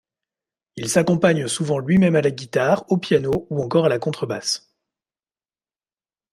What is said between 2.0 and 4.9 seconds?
à la guitare au piano ou encore à la contrebasse.